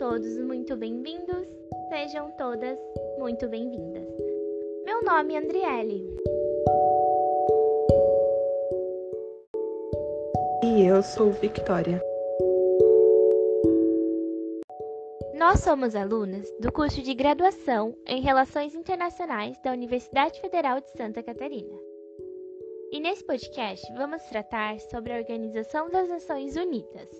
[0.00, 1.46] todos muito bem-vindos,
[1.90, 2.78] sejam todas
[3.18, 4.08] muito bem-vindas.
[4.82, 6.16] Meu nome é Andriele.
[10.64, 12.02] E eu sou Victoria.
[15.34, 21.22] Nós somos alunas do curso de graduação em Relações Internacionais da Universidade Federal de Santa
[21.22, 21.78] Catarina.
[22.90, 27.10] E nesse podcast vamos tratar sobre a Organização das Nações Unidas,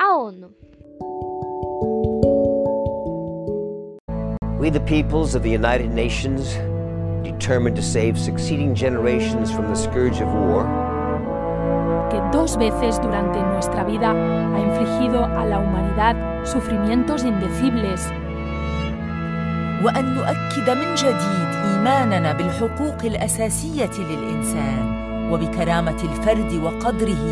[0.00, 0.63] a ONU.
[4.64, 6.54] We, the peoples of the United Nations,
[7.22, 10.64] determined to save succeeding generations from the scourge of war,
[12.10, 18.10] que dos veces durante nuestra vida ha infligido a la humanidad sufrimientos indecibles
[19.84, 27.24] وأن نؤكد من جديد إيماننا بالحقوق الأساسية للإنسان وبكرامة الفرد وقدره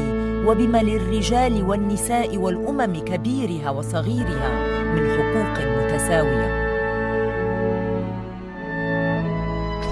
[0.46, 4.50] وبما للرجال والنساء والأمم كبيرها وصغيرها
[4.94, 6.61] من حقوق متساوية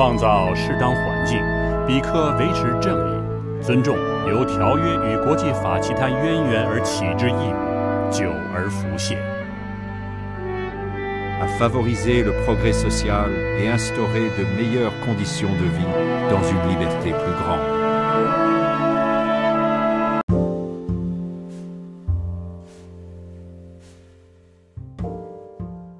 [0.01, 1.39] 创造适当环境，
[1.87, 3.95] 比克维持正义，尊重
[4.27, 9.19] 由条约与国际法其他渊源而起之义务，久而不懈。
[11.39, 15.85] à favoriser le progrès social et instaurer de meilleures conditions de vie
[16.31, 17.61] dans une liberté plus grande.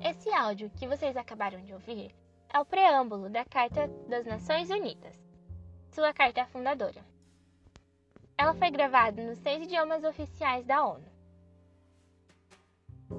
[0.03, 2.11] Esse áudio que vocês acabaram de ouvir
[2.53, 5.15] é o preâmbulo da Carta das Nações Unidas,
[5.93, 7.05] sua carta fundadora.
[8.37, 11.05] Ela foi gravada nos seis idiomas oficiais da ONU.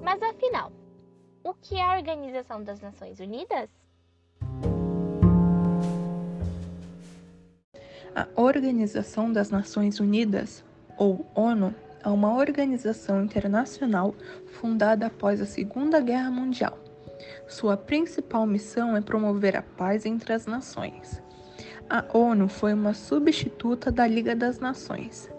[0.02, 0.70] Mas afinal,
[1.42, 3.70] o que é a Organização das Nações Unidas?
[8.14, 10.62] A Organização das Nações Unidas,
[10.98, 11.74] ou ONU,
[12.04, 14.14] é uma organização internacional
[14.60, 16.81] fundada após a Segunda Guerra Mundial.
[17.46, 21.22] Sua principal missão é promover a paz entre as nações.
[21.88, 25.30] A ONU foi uma substituta da Liga das Nações.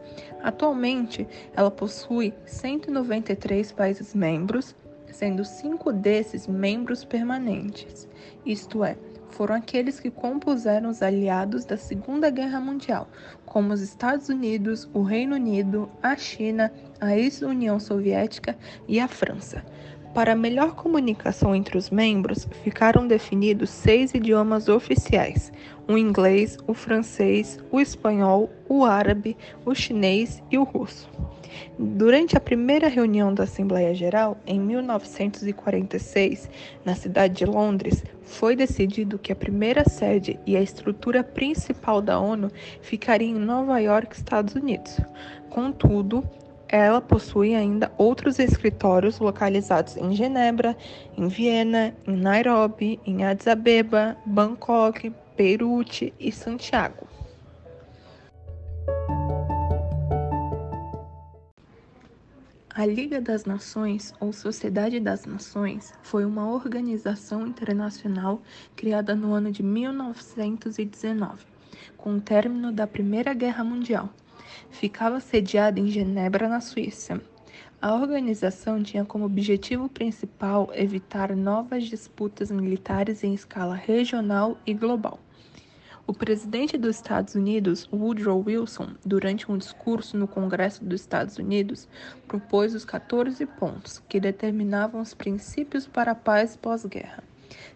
[0.41, 4.75] Atualmente, ela possui 193 países membros,
[5.11, 8.07] sendo cinco desses membros permanentes,
[8.45, 8.97] isto é,
[9.29, 13.07] foram aqueles que compuseram os aliados da Segunda Guerra Mundial,
[13.45, 18.55] como os Estados Unidos, o Reino Unido, a China, a ex-União Soviética
[18.87, 19.65] e a França.
[20.13, 25.51] Para melhor comunicação entre os membros, ficaram definidos seis idiomas oficiais:
[25.87, 29.35] o inglês, o francês, o espanhol, o árabe,
[29.65, 31.09] o chinês e o russo.
[31.77, 36.49] Durante a primeira reunião da Assembleia Geral, em 1946,
[36.85, 42.19] na cidade de Londres, foi decidido que a primeira sede e a estrutura principal da
[42.19, 44.99] ONU ficaria em Nova York, Estados Unidos.
[45.49, 46.23] Contudo,
[46.73, 50.75] ela possui ainda outros escritórios localizados em Genebra,
[51.15, 57.07] em Viena, em Nairobi, em Addis Abeba, Bangkok, Beirute e Santiago.
[62.73, 68.41] A Liga das Nações, ou Sociedade das Nações, foi uma organização internacional
[68.75, 71.45] criada no ano de 1919,
[71.95, 74.09] com o término da Primeira Guerra Mundial.
[74.73, 77.21] Ficava sediada em Genebra, na Suíça.
[77.79, 85.19] A organização tinha como objetivo principal evitar novas disputas militares em escala regional e global.
[86.07, 91.87] O presidente dos Estados Unidos, Woodrow Wilson, durante um discurso no Congresso dos Estados Unidos,
[92.27, 97.23] propôs os 14 pontos que determinavam os princípios para a paz pós-guerra,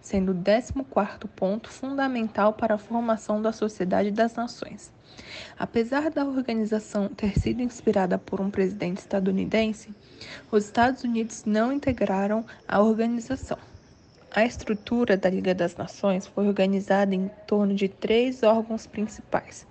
[0.02, 4.97] sendo o 14º ponto fundamental para a formação da Sociedade das Nações.
[5.58, 9.90] Apesar da organização ter sido inspirada por um presidente estadunidense,
[10.52, 13.58] os Estados Unidos não integraram a organização.
[14.32, 19.66] A estrutura da Liga das Nações foi organizada em torno de três órgãos principais: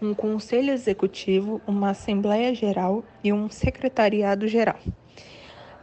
[0.00, 4.78] um Conselho Executivo, uma Assembleia Geral e um Secretariado Geral.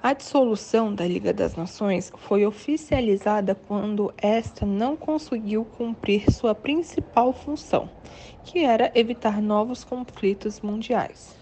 [0.04, 7.32] A dissolução da Liga das Nações foi oficializada quando esta não conseguiu cumprir sua principal
[7.32, 7.88] função,
[8.44, 11.41] que era evitar novos conflitos mundiais.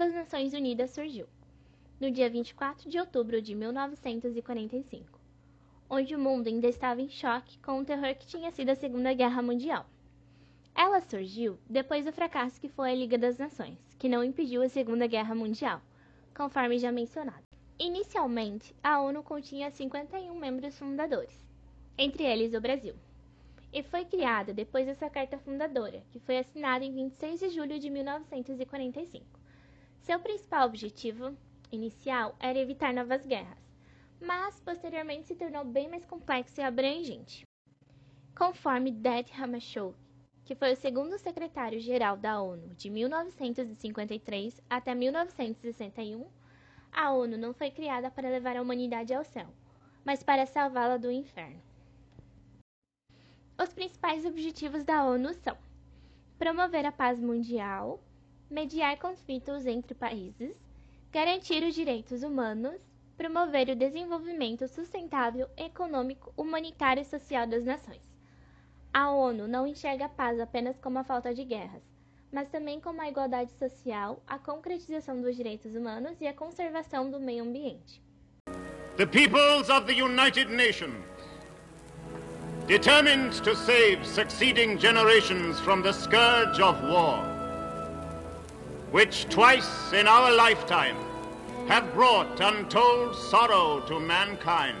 [0.00, 1.26] Das Nações Unidas surgiu,
[2.00, 5.20] no dia 24 de outubro de 1945.
[5.90, 9.12] onde o mundo ainda estava em choque com o terror que tinha sido a Segunda
[9.12, 9.84] Guerra Mundial.
[10.74, 14.70] Ela surgiu depois do fracasso que foi a Liga das Nações, que não impediu a
[14.70, 15.82] Segunda Guerra Mundial,
[16.34, 17.44] conforme já mencionado.
[17.78, 21.46] Inicialmente, a ONU continha 51 membros fundadores,
[21.98, 22.94] entre eles o Brasil,
[23.70, 27.90] e foi criada depois dessa carta fundadora, que foi assinada em 26 de julho de
[27.90, 29.39] 1945.
[30.00, 31.36] Seu principal objetivo
[31.70, 33.58] inicial era evitar novas guerras,
[34.20, 37.44] mas posteriormente se tornou bem mais complexo e abrangente.
[38.36, 39.96] Conforme Dad Hammarskjöld,
[40.44, 46.26] que foi o segundo secretário-geral da ONU de 1953 até 1961,
[46.90, 49.46] a ONU não foi criada para levar a humanidade ao céu,
[50.04, 51.62] mas para salvá-la do inferno.
[53.62, 55.56] Os principais objetivos da ONU são
[56.38, 58.02] promover a paz mundial,
[58.50, 60.56] mediar conflitos entre países,
[61.12, 62.82] garantir os direitos humanos,
[63.16, 68.02] promover o desenvolvimento sustentável, econômico, humanitário e social das nações.
[68.92, 71.82] A ONU não enxerga a paz apenas como a falta de guerras,
[72.32, 77.20] mas também como a igualdade social, a concretização dos direitos humanos e a conservação do
[77.20, 78.02] meio ambiente.
[78.96, 81.04] The peoples of the United Nations,
[82.66, 87.29] determined to save succeeding generations from the scourge of war,
[88.90, 90.96] which twice in our lifetime
[91.68, 94.76] have brought untold sorrow to mankind,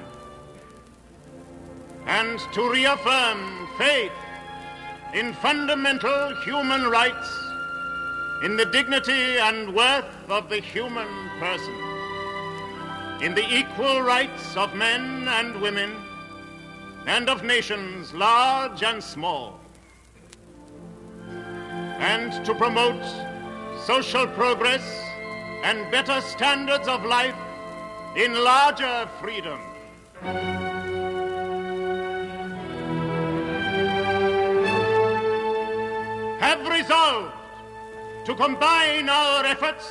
[2.06, 4.12] and to reaffirm faith
[5.14, 7.38] in fundamental human rights,
[8.44, 11.74] in the dignity and worth of the human person,
[13.22, 15.94] in the equal rights of men and women,
[17.06, 19.60] and of nations large and small,
[22.00, 23.29] and to promote
[23.86, 24.82] social progress
[25.62, 27.34] and better standards of life
[28.16, 29.58] in larger freedom.
[36.40, 37.32] have resolved
[38.24, 39.86] to combine our efforts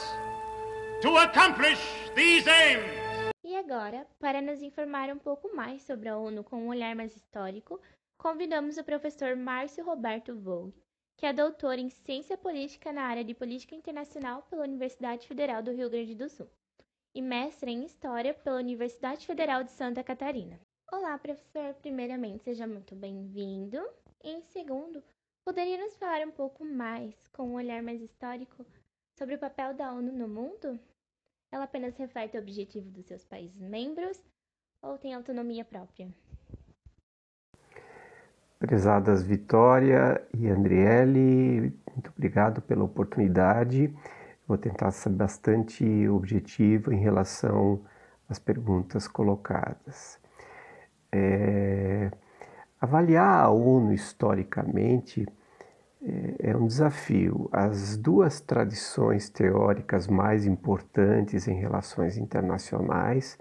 [1.01, 1.79] to accomplish
[2.15, 2.83] these aims.
[3.43, 7.15] E agora, para nos informar um pouco mais sobre a ONU com um olhar mais
[7.15, 7.79] histórico,
[8.17, 10.73] convidamos o professor Márcio Roberto Vogue,
[11.19, 15.71] que é doutor em Ciência Política na área de Política Internacional pela Universidade Federal do
[15.71, 16.49] Rio Grande do Sul
[17.13, 20.57] e mestre em História pela Universidade Federal de Santa Catarina.
[20.91, 21.73] Olá, professor.
[21.81, 23.77] Primeiramente, seja muito bem-vindo.
[24.23, 25.03] Em segundo,
[25.49, 28.63] Poderia nos falar um pouco mais, com um olhar mais histórico,
[29.17, 30.79] sobre o papel da ONU no mundo?
[31.51, 34.21] Ela apenas reflete o objetivo dos seus países membros
[34.79, 36.13] ou tem autonomia própria?
[38.59, 43.93] Prezadas Vitória e Andriele, muito obrigado pela oportunidade.
[44.45, 47.79] Vou tentar ser bastante objetivo em relação
[48.27, 50.19] às perguntas colocadas.
[51.09, 52.11] É...
[52.81, 55.25] Avaliar a ONU historicamente
[56.03, 57.49] é, é um desafio.
[57.53, 63.37] As duas tradições teóricas mais importantes em relações internacionais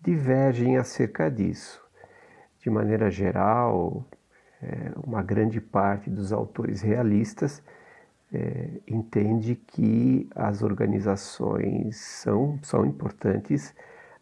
[0.00, 1.78] divergem acerca disso.
[2.58, 4.06] De maneira geral,
[4.62, 7.62] é, uma grande parte dos autores realistas
[8.32, 13.74] é, entende que as organizações são, são importantes,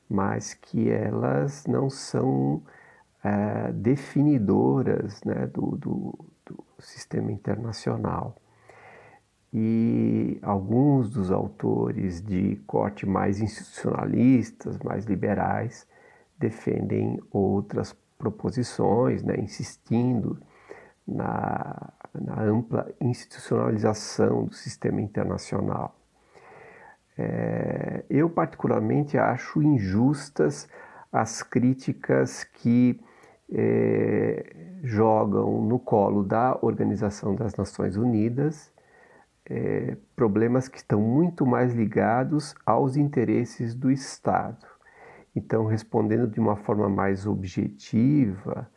[0.08, 2.62] mas que elas não são
[3.22, 8.36] é, definidoras né, do, do, do sistema internacional.
[9.52, 15.86] E alguns dos autores de corte mais institucionalistas, mais liberais,
[16.38, 20.38] defendem outras proposições, né, insistindo
[21.06, 25.96] na, na, ampla institucionalização do sistema internacional.
[27.16, 30.68] É, eu, particularmente, acho injustas
[31.10, 33.00] as críticas que
[33.50, 38.70] é, jogam no colo da Organização das Nações Unidas
[39.48, 44.66] é, problemas que estão muito mais ligados aos interesses do Estado.
[45.38, 48.68] Então, respondendo de uma forma mais objetiva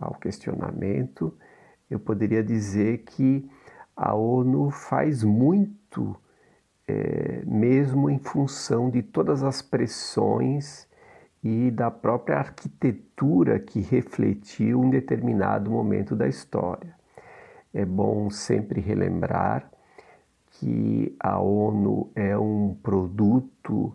[0.00, 1.36] ao questionamento,
[1.90, 3.46] eu poderia dizer que
[3.94, 6.16] a ONU faz muito,
[6.88, 10.88] é, mesmo em função de todas as pressões
[11.44, 16.94] e da própria arquitetura que refletiu um determinado momento da história.
[17.74, 19.70] É bom sempre relembrar
[20.52, 23.94] que a ONU é um produto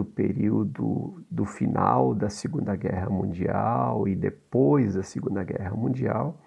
[0.00, 6.40] do período do final da Segunda Guerra Mundial e depois da Segunda Guerra Mundial.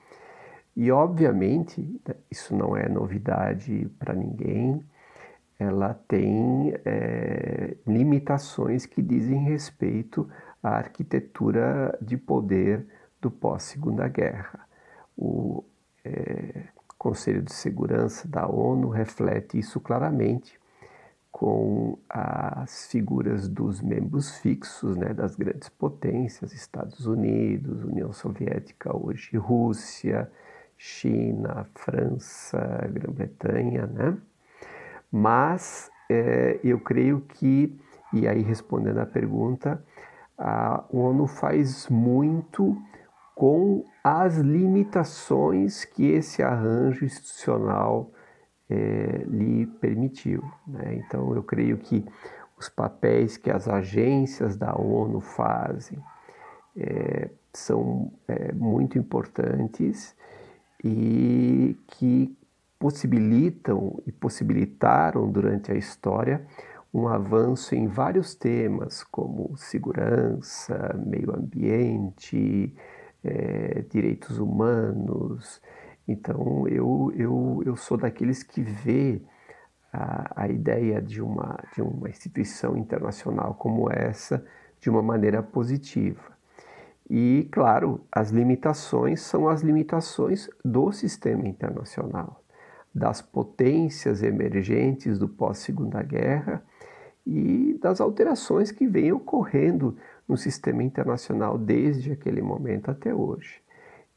[0.75, 4.83] E, obviamente, isso não é novidade para ninguém,
[5.59, 10.27] ela tem é, limitações que dizem respeito
[10.63, 12.87] a arquitetura de poder
[13.21, 14.65] do pós-Segunda Guerra.
[15.15, 15.63] O
[16.03, 16.63] é,
[16.97, 20.59] Conselho de Segurança da ONU reflete isso claramente
[21.33, 29.35] com as figuras dos membros fixos né, das grandes potências, Estados Unidos, União Soviética, hoje
[29.35, 30.31] Rússia,
[30.77, 34.15] China, França, Grã-Bretanha, né?
[35.11, 37.75] Mas é, eu creio que,
[38.13, 39.83] e aí respondendo à pergunta,
[40.37, 42.77] a ONU faz muito
[43.33, 48.11] com as limitações que esse arranjo institucional
[48.73, 50.43] é, lhe permitiu.
[50.67, 50.95] Né?
[50.95, 52.03] Então, eu creio que
[52.57, 55.99] os papéis que as agências da ONU fazem
[56.75, 60.15] é, são é, muito importantes
[60.83, 62.35] e que
[62.79, 66.45] possibilitam e possibilitaram durante a história
[66.93, 72.75] um avanço em vários temas, como segurança, meio ambiente,
[73.23, 75.61] é, direitos humanos,
[76.07, 79.21] então, eu, eu, eu sou daqueles que vê
[79.91, 84.45] a, a ideia de uma, de uma instituição internacional como essa
[84.79, 86.33] de uma maneira positiva.
[87.09, 92.43] E, claro, as limitações são as limitações do sistema internacional,
[92.93, 96.63] das potências emergentes do pós-Segunda Guerra
[97.25, 103.62] e das alterações que vêm ocorrendo no sistema internacional desde aquele momento até hoje.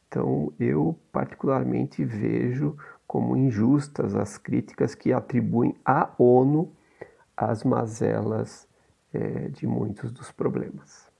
[0.08, 6.72] Então, eu particularmente vejo como injustas as críticas que atribuem à ONU
[7.36, 8.68] as mazelas
[9.12, 11.10] é, de muitos dos problemas.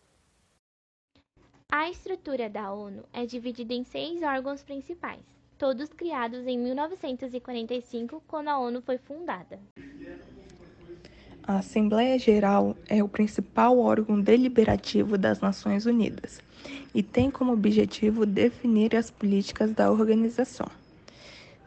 [1.70, 5.22] A estrutura da ONU é dividida em seis órgãos principais,
[5.58, 9.60] todos criados em 1945, quando a ONU foi fundada.
[11.48, 16.40] A Assembleia Geral é o principal órgão deliberativo das Nações Unidas
[16.92, 20.66] e tem como objetivo definir as políticas da organização,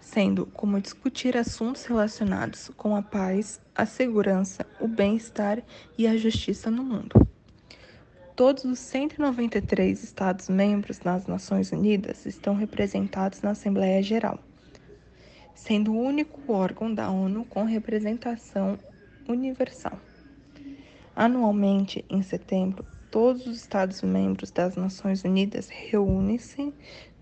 [0.01, 5.63] sendo como discutir assuntos relacionados com a paz, a segurança, o bem-estar
[5.98, 7.25] e a justiça no mundo.
[8.36, 14.39] Todos os 193 Estados-membros das Nações Unidas estão representados na Assembleia Geral,
[15.55, 18.77] sendo o único órgão da ONU com representação
[19.29, 19.98] universal.
[21.15, 26.74] Anualmente, em setembro, todos os Estados-membros das Nações Unidas reúnem-se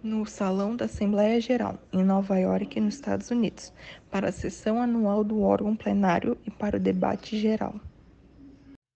[0.01, 3.73] no Salão da Assembleia Geral, em Nova York, nos Estados Unidos,
[4.09, 7.75] para a sessão anual do órgão plenário e para o debate geral.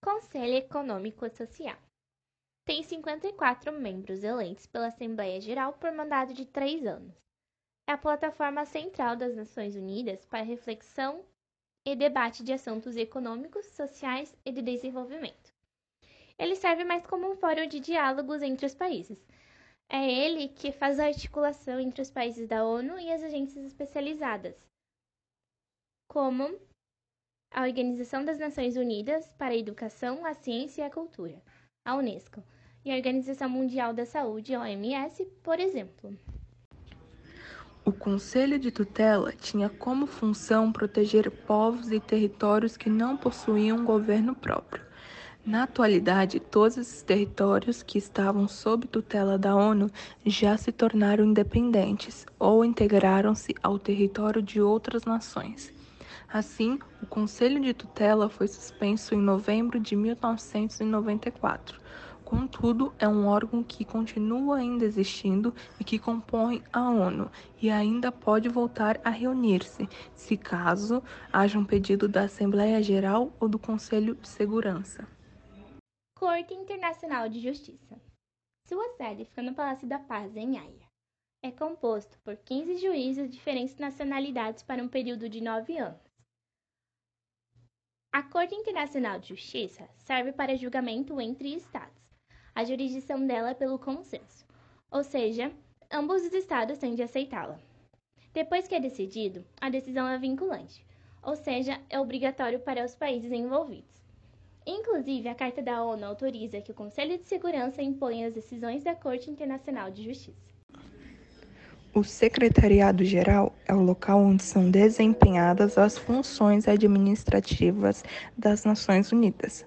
[0.04, 1.78] Conselho Econômico e Social
[2.66, 7.14] tem 54 membros eleitos pela Assembleia Geral por mandato de três anos.
[7.90, 11.26] É a plataforma central das Nações Unidas para reflexão
[11.86, 15.54] e debate de assuntos econômicos, sociais e de desenvolvimento.
[16.38, 19.18] Ele serve mais como um fórum de diálogos entre os países.
[19.90, 24.56] É ele que faz a articulação entre os países da ONU e as agências especializadas,
[26.08, 26.60] como
[27.54, 31.42] a Organização das Nações Unidas para a Educação, a Ciência e a Cultura,
[31.86, 32.42] a Unesco,
[32.86, 36.18] e a Organização Mundial da Saúde, a OMS, por exemplo.
[37.84, 43.84] O Conselho de Tutela tinha como função proteger povos e territórios que não possuíam um
[43.84, 44.84] governo próprio.
[45.44, 49.90] Na atualidade, todos esses territórios que estavam sob tutela da ONU
[50.24, 55.74] já se tornaram independentes ou integraram-se ao território de outras nações.
[56.32, 61.82] Assim, o Conselho de Tutela foi suspenso em novembro de 1994
[62.32, 67.30] Contudo, é um órgão que continua ainda existindo e que compõe a ONU
[67.62, 69.86] e ainda pode voltar a reunir-se,
[70.16, 75.06] se caso haja um pedido da Assembleia Geral ou do Conselho de Segurança.
[76.18, 78.02] Corte Internacional de Justiça.
[78.66, 80.88] Sua sede fica no Palácio da Paz, em Haia.
[81.44, 86.00] É composto por 15 juízes de diferentes nacionalidades para um período de nove anos.
[88.14, 92.02] A Corte Internacional de Justiça serve para julgamento entre Estados
[92.56, 94.46] a jurisdição dela pelo consenso,
[94.90, 95.52] ou seja,
[95.92, 97.60] ambos os estados têm de aceitá-la.
[98.34, 100.86] Depois que é decidido, a decisão é vinculante,
[101.22, 104.02] ou seja, é obrigatório para os países envolvidos.
[104.66, 108.96] Inclusive, a Carta da ONU autoriza que o Conselho de Segurança imponha as decisões da
[108.96, 110.52] Corte Internacional de Justiça.
[111.94, 118.02] O Secretariado-Geral é o local onde são desempenhadas as funções administrativas
[118.38, 119.66] das Nações Unidas.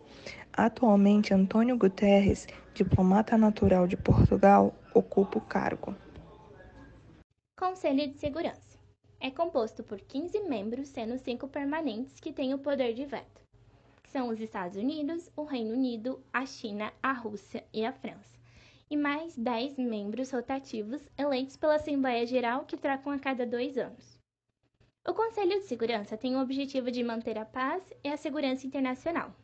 [0.51, 5.95] Atualmente, Antônio Guterres, diplomata natural de Portugal, ocupa o cargo.
[7.57, 8.77] Conselho de Segurança
[9.21, 13.43] é composto por 15 membros, sendo 5 permanentes que têm o poder de veto.
[14.09, 18.39] são os Estados Unidos, o Reino Unido, a China, a Rússia e a França.
[18.91, 24.19] E mais 10 membros rotativos eleitos pela Assembleia Geral que trocam a cada dois anos.
[25.09, 29.35] O Conselho de Segurança tem o objetivo de manter a paz e a segurança internacional.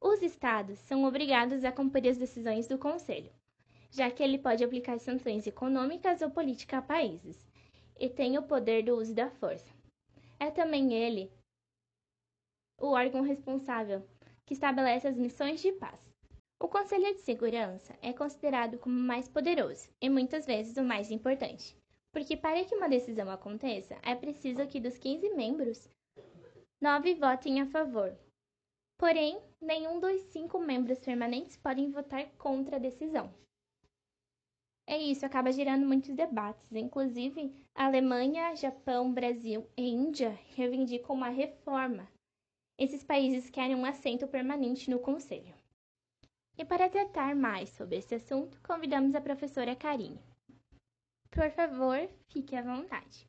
[0.00, 3.32] Os Estados são obrigados a cumprir as decisões do Conselho,
[3.90, 7.46] já que ele pode aplicar sanções econômicas ou políticas a países,
[7.98, 9.72] e tem o poder do uso da força.
[10.38, 11.32] É também ele
[12.78, 14.06] o órgão responsável
[14.44, 16.14] que estabelece as missões de paz.
[16.60, 21.10] O Conselho de Segurança é considerado como o mais poderoso e muitas vezes o mais
[21.10, 21.76] importante,
[22.12, 25.88] porque para que uma decisão aconteça é preciso que dos 15 membros,
[26.80, 28.16] nove votem a favor.
[28.98, 33.32] Porém, nenhum dos cinco membros permanentes podem votar contra a decisão.
[34.86, 36.72] É isso, acaba gerando muitos debates.
[36.72, 42.08] Inclusive, Alemanha, Japão, Brasil e Índia reivindicam uma reforma.
[42.78, 45.54] Esses países querem um assento permanente no Conselho.
[46.56, 50.22] E para tratar mais sobre esse assunto, convidamos a professora Karine.
[51.30, 53.28] Por favor, fique à vontade.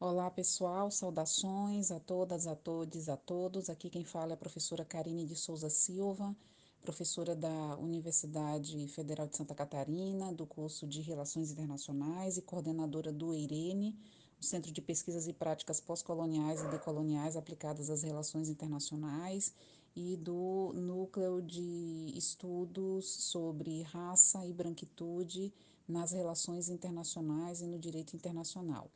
[0.00, 3.68] Olá, pessoal, saudações a todas, a todos, a todos.
[3.68, 6.36] Aqui quem fala é a professora Karine de Souza Silva
[6.80, 13.34] professora da Universidade Federal de Santa Catarina, do curso de Relações Internacionais e coordenadora do
[13.34, 13.98] EIRENE,
[14.40, 19.52] o Centro de Pesquisas e Práticas Pós-Coloniais e Decoloniais aplicadas às relações internacionais
[19.96, 25.52] e do Núcleo de Estudos sobre Raça e Branquitude
[25.88, 28.88] nas Relações Internacionais e no Direito Internacional.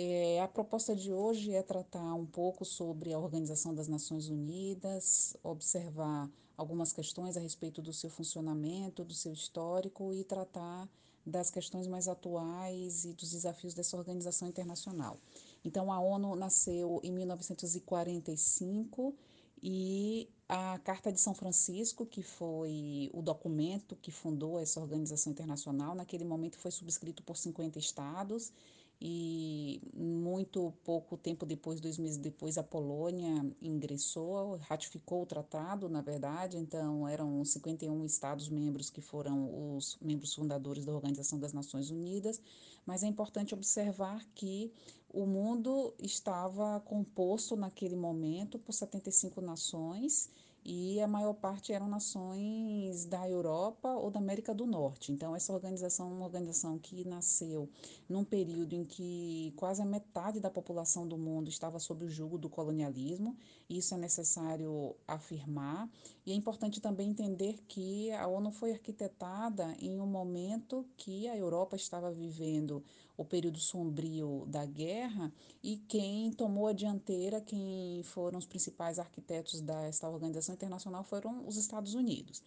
[0.00, 5.36] É, a proposta de hoje é tratar um pouco sobre a Organização das Nações Unidas,
[5.42, 10.88] observar algumas questões a respeito do seu funcionamento, do seu histórico e tratar
[11.26, 15.18] das questões mais atuais e dos desafios dessa organização internacional.
[15.64, 19.16] Então, a ONU nasceu em 1945
[19.60, 25.96] e a Carta de São Francisco, que foi o documento que fundou essa organização internacional,
[25.96, 28.52] naquele momento foi subscrito por 50 estados
[29.00, 36.00] e muito pouco tempo depois, dois meses depois, a Polônia ingressou, ratificou o tratado, na
[36.00, 42.40] verdade, então eram 51 Estados-membros que foram os membros fundadores da Organização das Nações Unidas,
[42.84, 44.72] mas é importante observar que
[45.10, 50.28] o mundo estava composto naquele momento por 75 nações
[50.70, 55.10] e a maior parte eram nações da Europa ou da América do Norte.
[55.10, 57.70] Então, essa organização é uma organização que nasceu
[58.06, 62.36] num período em que quase a metade da população do mundo estava sob o jugo
[62.36, 63.34] do colonialismo,
[63.66, 65.88] isso é necessário afirmar,
[66.28, 71.34] e é importante também entender que a ONU foi arquitetada em um momento que a
[71.34, 72.84] Europa estava vivendo
[73.16, 79.62] o período sombrio da guerra e quem tomou a dianteira, quem foram os principais arquitetos
[79.62, 82.42] desta organização internacional foram os Estados Unidos.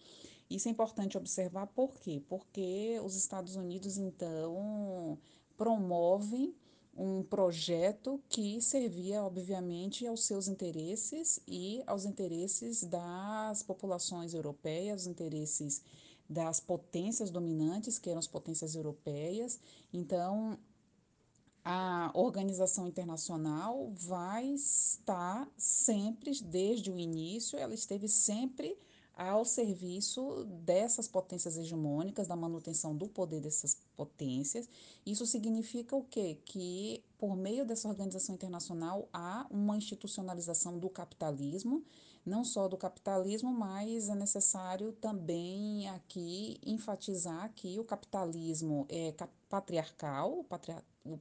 [0.48, 2.22] Isso é importante observar por quê?
[2.28, 5.18] Porque os Estados Unidos, então,
[5.56, 6.54] promovem
[6.96, 15.82] um projeto que servia, obviamente, aos seus interesses e aos interesses das populações europeias, interesses
[16.28, 19.58] das potências dominantes, que eram as potências europeias.
[19.92, 20.58] Então,
[21.64, 28.76] a organização internacional vai estar sempre, desde o início, ela esteve sempre
[29.30, 34.68] ao serviço dessas potências hegemônicas, da manutenção do poder dessas potências.
[35.06, 36.38] Isso significa o quê?
[36.44, 41.84] Que por meio dessa organização internacional há uma institucionalização do capitalismo,
[42.24, 49.14] não só do capitalismo, mas é necessário também aqui enfatizar que o capitalismo é
[49.48, 51.18] patriarcal, o patriarcal o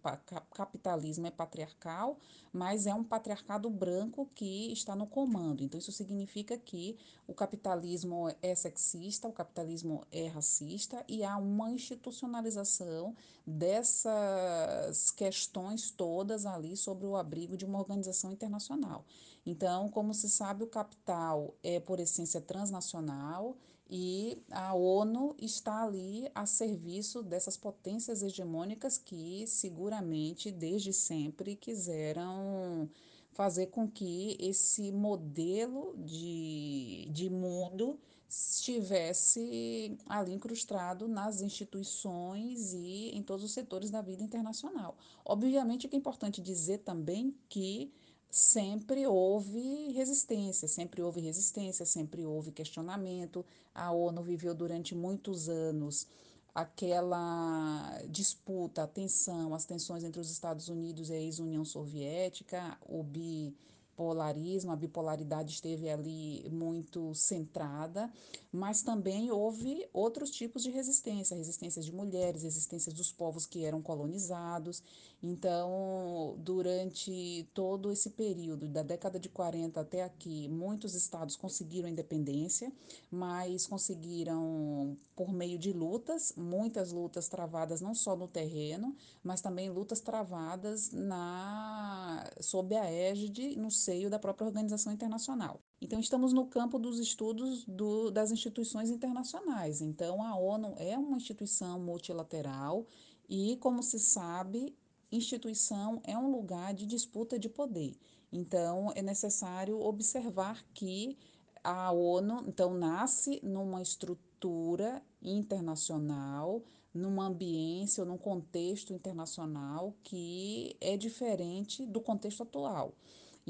[0.53, 2.17] capitalismo é patriarcal,
[2.53, 5.63] mas é um patriarcado branco que está no comando.
[5.63, 11.71] Então, isso significa que o capitalismo é sexista, o capitalismo é racista e há uma
[11.71, 19.03] institucionalização dessas questões todas ali sobre o abrigo de uma organização internacional.
[19.45, 23.57] Então, como se sabe, o capital é, por essência, transnacional
[23.89, 32.89] e a ONU está ali a serviço dessas potências hegemônicas que seguramente desde sempre quiseram
[33.33, 37.99] fazer com que esse modelo de, de mundo
[38.29, 44.95] estivesse ali incrustado nas instituições e em todos os setores da vida internacional.
[45.25, 47.91] Obviamente que é importante dizer também que
[48.31, 53.45] sempre houve resistência, sempre houve resistência, sempre houve questionamento.
[53.75, 56.07] A ONU viveu durante muitos anos
[56.55, 63.03] aquela disputa, a tensão, as tensões entre os Estados Unidos e a ex-União Soviética, o
[63.03, 63.53] bi
[64.01, 68.11] bipolarismo, a bipolaridade esteve ali muito centrada,
[68.51, 73.81] mas também houve outros tipos de resistência, resistência de mulheres, resistência dos povos que eram
[73.81, 74.81] colonizados.
[75.23, 82.71] Então, durante todo esse período, da década de 40 até aqui, muitos estados conseguiram independência,
[83.11, 89.69] mas conseguiram por meio de lutas, muitas lutas travadas não só no terreno, mas também
[89.69, 95.61] lutas travadas na sob a égide no seio da própria organização internacional.
[95.79, 99.81] Então, estamos no campo dos estudos do, das instituições internacionais.
[99.81, 102.87] Então, a ONU é uma instituição multilateral
[103.29, 104.75] e, como se sabe,
[105.11, 107.95] instituição é um lugar de disputa de poder.
[108.31, 111.17] Então, é necessário observar que
[111.63, 120.97] a ONU, então, nasce numa estrutura internacional, numa ambiência ou num contexto internacional que é
[120.97, 122.93] diferente do contexto atual.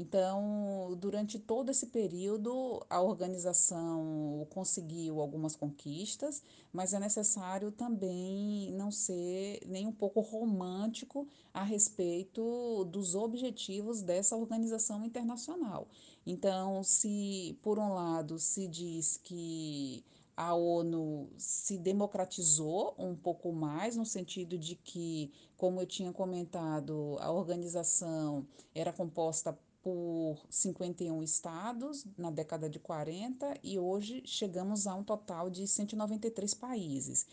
[0.02, 8.90] Então, durante todo esse período, a organização conseguiu algumas conquistas, mas é necessário também não
[8.90, 15.86] ser nem um pouco romântico a respeito dos objetivos dessa organização internacional.
[16.26, 20.04] Então, se por um lado se diz que
[20.36, 27.16] a ONU se democratizou um pouco mais, no sentido de que, como eu tinha comentado,
[27.20, 34.94] a organização era composta por 51 estados na década de 40 e hoje chegamos a
[34.94, 37.26] um total de 193 países.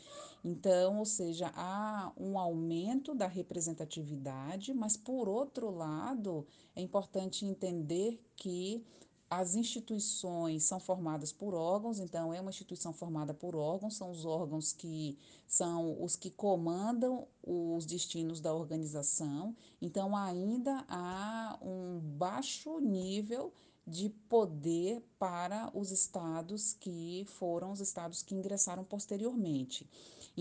[0.43, 8.19] Então, ou seja, há um aumento da representatividade, mas por outro lado, é importante entender
[8.35, 8.83] que
[9.29, 14.25] as instituições são formadas por órgãos, então é uma instituição formada por órgãos, são os
[14.25, 19.55] órgãos que são os que comandam os destinos da organização.
[19.79, 23.53] Então ainda há um baixo nível
[23.85, 29.87] de poder para os estados que foram os estados que ingressaram posteriormente.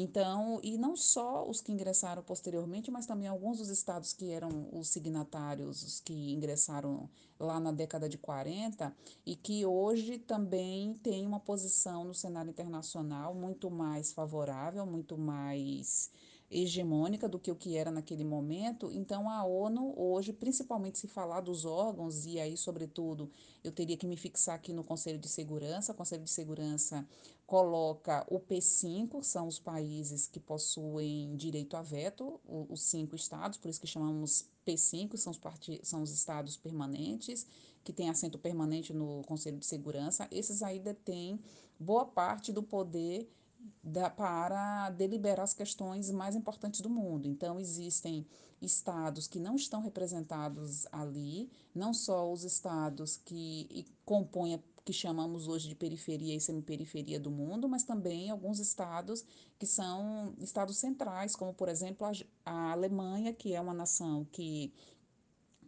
[0.00, 4.68] Então, e não só os que ingressaram posteriormente, mas também alguns dos estados que eram
[4.72, 8.94] os signatários, os que ingressaram lá na década de 40
[9.26, 16.12] e que hoje também têm uma posição no cenário internacional muito mais favorável, muito mais
[16.50, 18.90] hegemônica do que o que era naquele momento.
[18.90, 23.30] Então, a ONU hoje, principalmente se falar dos órgãos, e aí, sobretudo,
[23.62, 25.92] eu teria que me fixar aqui no Conselho de Segurança.
[25.92, 27.06] O Conselho de Segurança
[27.46, 33.68] coloca o P5, são os países que possuem direito a veto, os cinco estados, por
[33.68, 35.40] isso que chamamos P5, são os,
[35.82, 37.46] são os estados permanentes,
[37.82, 40.28] que têm assento permanente no Conselho de Segurança.
[40.30, 41.40] Esses aí detêm
[41.78, 43.30] boa parte do poder
[43.82, 47.26] da, para deliberar as questões mais importantes do mundo.
[47.26, 48.26] Então, existem
[48.60, 55.68] estados que não estão representados ali, não só os estados que compõem que chamamos hoje
[55.68, 59.22] de periferia e semiperiferia do mundo, mas também alguns estados
[59.58, 62.12] que são estados centrais, como por exemplo a,
[62.46, 64.72] a Alemanha, que é uma nação que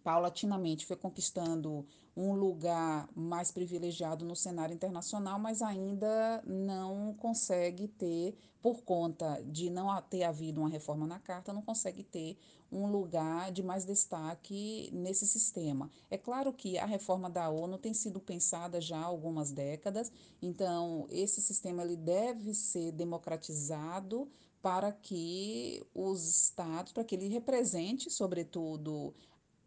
[0.03, 1.87] paulatinamente foi conquistando
[2.17, 9.71] um lugar mais privilegiado no cenário internacional, mas ainda não consegue ter, por conta de
[9.71, 12.37] não ter havido uma reforma na Carta, não consegue ter
[12.71, 15.91] um lugar de mais destaque nesse sistema.
[16.11, 21.07] É claro que a reforma da ONU tem sido pensada já há algumas décadas, então
[21.11, 24.29] esse sistema ele deve ser democratizado
[24.63, 29.15] para que os estados, para que ele represente, sobretudo,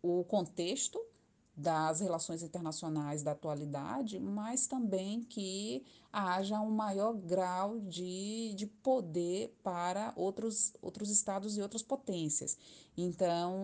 [0.03, 0.99] o contexto
[1.55, 9.55] das relações internacionais da atualidade, mas também que haja um maior grau de, de poder
[9.63, 12.57] para outros, outros estados e outras potências.
[12.97, 13.55] Então,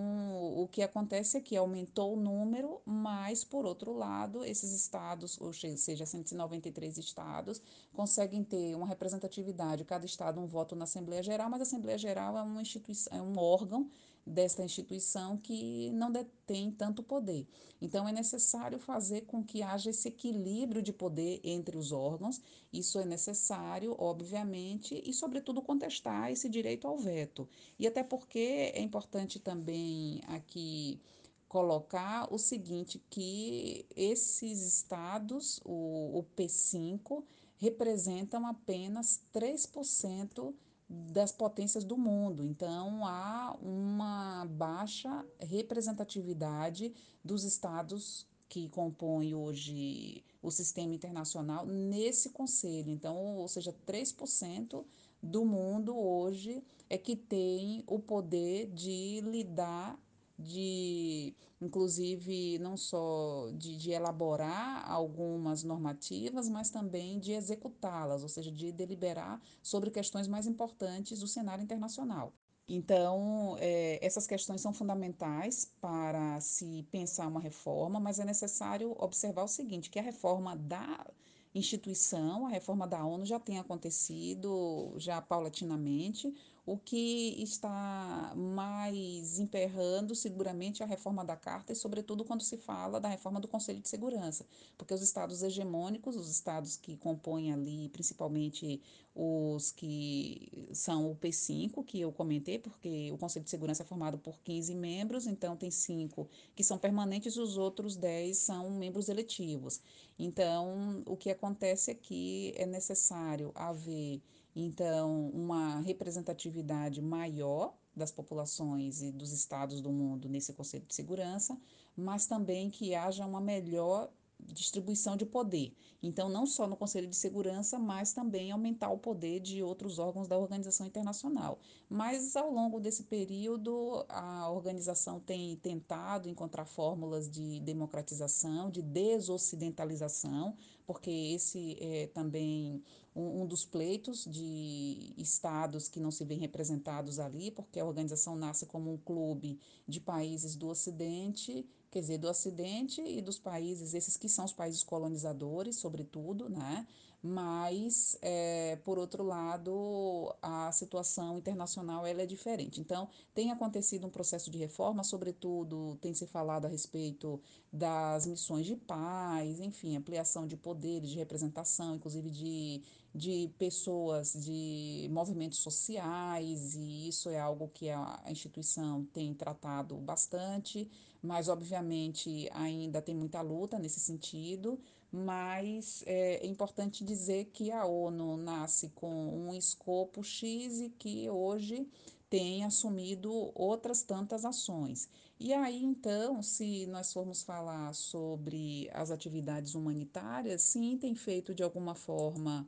[0.56, 5.52] o que acontece é que aumentou o número, mas, por outro lado, esses estados, ou
[5.52, 7.62] seja, 193 estados,
[7.94, 12.38] conseguem ter uma representatividade, cada estado um voto na Assembleia Geral, mas a Assembleia Geral
[12.38, 13.90] é uma instituição, é um órgão
[14.30, 17.48] desta instituição que não detém tanto poder.
[17.82, 22.42] Então, é necessário fazer com que haja esse equilíbrio de poder entre os órgãos.
[22.72, 27.48] Isso é necessário, obviamente, e, sobretudo, contestar esse direito ao veto.
[27.78, 31.00] E até porque é importante também aqui
[31.48, 37.24] colocar o seguinte, que esses estados, o, o P5,
[37.58, 40.54] representam apenas 3%
[40.90, 42.44] das potências do mundo.
[42.44, 52.90] Então, há uma baixa representatividade dos estados que compõem hoje o sistema internacional nesse conselho.
[52.90, 54.84] Então, ou seja, 3%
[55.22, 60.00] do mundo hoje é que tem o poder de lidar
[60.40, 68.52] de inclusive não só de, de elaborar algumas normativas, mas também de executá-las, ou seja,
[68.52, 72.34] de deliberar sobre questões mais importantes do cenário internacional.
[72.68, 79.44] Então, é, essas questões são fundamentais para se pensar uma reforma, mas é necessário observar
[79.44, 81.06] o seguinte: que a reforma da
[81.54, 86.32] instituição, a reforma da ONU já tem acontecido já paulatinamente,
[86.66, 93.00] o que está mais emperrando seguramente a reforma da Carta e, sobretudo, quando se fala
[93.00, 94.46] da reforma do Conselho de Segurança,
[94.78, 98.82] porque os estados hegemônicos, os estados que compõem ali, principalmente
[99.16, 104.18] os que são o P5, que eu comentei, porque o Conselho de Segurança é formado
[104.18, 109.82] por 15 membros, então tem cinco que são permanentes, os outros 10 são membros eletivos.
[110.18, 114.22] Então, o que acontece é que é necessário haver
[114.56, 121.60] então, uma representatividade maior das populações e dos estados do mundo nesse Conselho de Segurança,
[121.96, 124.10] mas também que haja uma melhor
[124.42, 125.74] distribuição de poder.
[126.02, 130.28] Então, não só no Conselho de Segurança, mas também aumentar o poder de outros órgãos
[130.28, 131.60] da organização internacional.
[131.90, 140.56] Mas, ao longo desse período, a organização tem tentado encontrar fórmulas de democratização, de desocidentalização,
[140.88, 142.82] porque esse é também
[143.20, 148.36] um, um dos pleitos de estados que não se veem representados ali, porque a organização
[148.36, 153.94] nasce como um clube de países do Ocidente quer dizer, do Ocidente e dos países,
[153.94, 156.86] esses que são os países colonizadores, sobretudo, né?
[157.22, 162.80] Mas, é, por outro lado, a situação internacional ela é diferente.
[162.80, 167.42] Então, tem acontecido um processo de reforma, sobretudo tem se falado a respeito
[167.74, 172.82] das missões de paz, enfim, ampliação de poderes, de representação, inclusive de,
[173.14, 180.90] de pessoas, de movimentos sociais, e isso é algo que a, instituição tem tratado bastante
[181.22, 184.80] mas obviamente ainda tem muita luta nesse sentido.
[185.12, 191.28] Mas é, é importante dizer que a ONU nasce com um escopo X e que
[191.30, 191.88] hoje
[192.30, 195.10] tem assumido outras tantas ações.
[195.40, 201.64] E aí, então, se nós formos falar sobre as atividades humanitárias, sim, tem feito de
[201.64, 202.68] alguma forma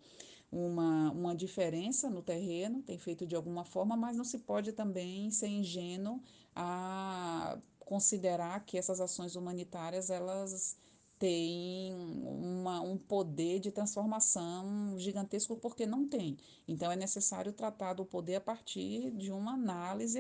[0.51, 5.31] uma, uma diferença no terreno, tem feito de alguma forma, mas não se pode também
[5.31, 6.21] ser ingênuo
[6.55, 10.77] a considerar que essas ações humanitárias elas
[11.17, 16.37] têm uma, um poder de transformação gigantesco porque não tem.
[16.67, 20.19] Então é necessário tratar do poder a partir de uma análise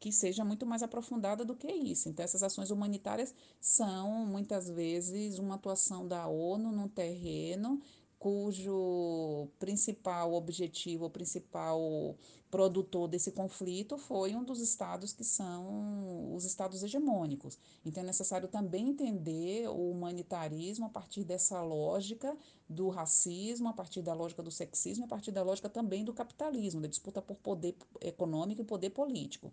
[0.00, 2.08] que seja muito mais aprofundada do que isso.
[2.08, 7.80] Então essas ações humanitárias são muitas vezes uma atuação da ONU no terreno
[8.20, 12.18] cujo principal objetivo, o principal
[12.50, 17.58] produtor desse conflito foi um dos estados que são os estados hegemônicos.
[17.82, 22.36] Então é necessário também entender o humanitarismo a partir dessa lógica
[22.68, 26.82] do racismo, a partir da lógica do sexismo, a partir da lógica também do capitalismo,
[26.82, 29.50] da disputa por poder econômico e poder político.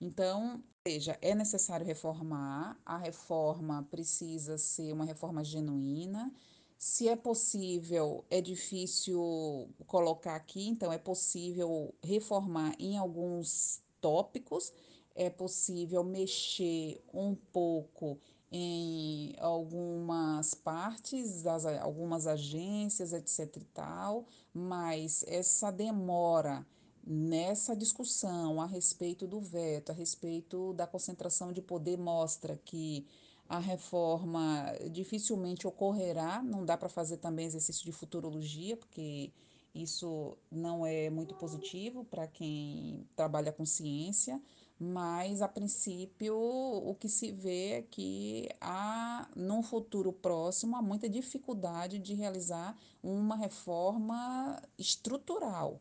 [0.00, 6.32] Então, veja, é necessário reformar, a reforma precisa ser uma reforma genuína,
[6.78, 14.72] se é possível, é difícil colocar aqui, então é possível reformar em alguns tópicos,
[15.12, 18.16] é possível mexer um pouco
[18.50, 26.64] em algumas partes, das, algumas agências, etc e tal, mas essa demora
[27.04, 33.04] nessa discussão a respeito do veto, a respeito da concentração de poder, mostra que
[33.48, 39.32] a reforma dificilmente ocorrerá, não dá para fazer também exercício de futurologia, porque
[39.74, 44.40] isso não é muito positivo para quem trabalha com ciência,
[44.78, 51.08] mas a princípio o que se vê é que há, num futuro próximo, há muita
[51.08, 55.80] dificuldade de realizar uma reforma estrutural.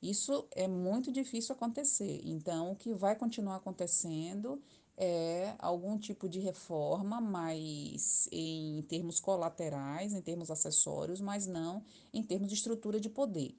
[0.00, 2.20] Isso é muito difícil acontecer.
[2.24, 4.62] Então, o que vai continuar acontecendo
[4.98, 11.82] é algum tipo de reforma, mas em termos colaterais, em termos acessórios, mas não
[12.12, 13.54] em termos de estrutura de poder.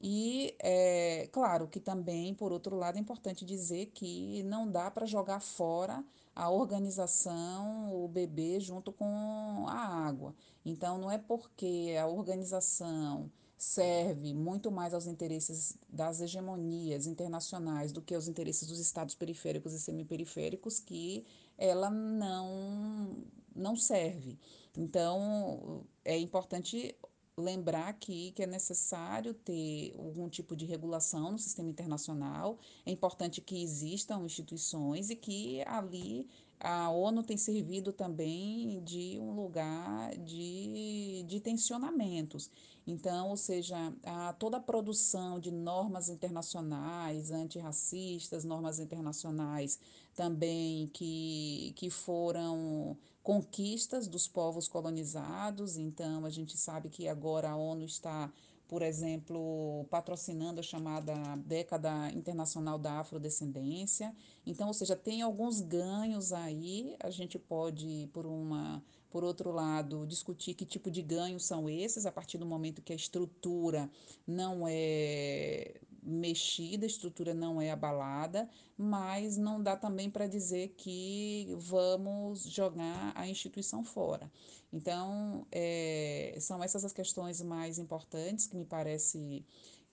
[0.00, 5.06] E é claro que também, por outro lado, é importante dizer que não dá para
[5.06, 10.34] jogar fora a organização, o bebê junto com a água.
[10.64, 18.00] Então, não é porque a organização serve muito mais aos interesses das hegemonias internacionais do
[18.00, 21.26] que aos interesses dos estados periféricos e semiperiféricos que
[21.58, 23.16] ela não
[23.54, 24.38] não serve.
[24.76, 26.94] Então, é importante
[27.36, 32.58] lembrar aqui que é necessário ter algum tipo de regulação no sistema internacional.
[32.84, 36.28] É importante que existam instituições e que ali
[36.60, 42.50] a ONU tem servido também de um lugar de, de tensionamentos.
[42.90, 49.78] Então, ou seja, a, toda a produção de normas internacionais antirracistas, normas internacionais
[50.14, 55.76] também que, que foram conquistas dos povos colonizados.
[55.76, 58.32] Então, a gente sabe que agora a ONU está
[58.68, 64.14] por exemplo, patrocinando a chamada Década Internacional da Afrodescendência.
[64.46, 66.94] Então, ou seja, tem alguns ganhos aí.
[67.00, 72.04] A gente pode, por uma, por outro lado, discutir que tipo de ganhos são esses
[72.04, 73.90] a partir do momento que a estrutura
[74.26, 81.54] não é mexida, a estrutura não é abalada, mas não dá também para dizer que
[81.58, 84.30] vamos jogar a instituição fora.
[84.72, 89.44] Então, é, são essas as questões mais importantes que me parece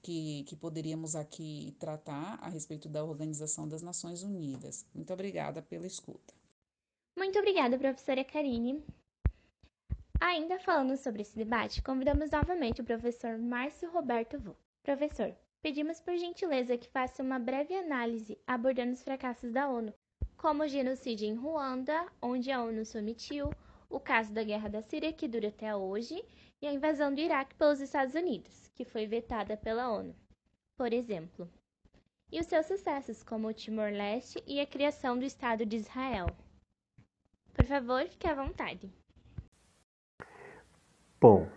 [0.01, 4.85] que, que poderíamos aqui tratar a respeito da Organização das Nações Unidas.
[4.93, 6.33] Muito obrigada pela escuta.
[7.17, 8.83] Muito obrigada, professora Karine.
[10.19, 14.55] Ainda falando sobre esse debate, convidamos novamente o professor Márcio Roberto Vô.
[14.83, 19.91] Professor, pedimos por gentileza que faça uma breve análise abordando os fracassos da ONU,
[20.37, 23.49] como o genocídio em Ruanda, onde a ONU se omitiu,
[23.89, 26.23] o caso da Guerra da Síria, que dura até hoje,
[26.61, 30.15] e a invasão do Iraque pelos Estados Unidos, que foi vetada pela ONU,
[30.77, 31.49] por exemplo.
[32.31, 36.27] E os seus sucessos, como o Timor-Leste e a criação do Estado de Israel.
[37.55, 38.87] Por favor, fique à vontade.
[41.19, 41.49] Bom,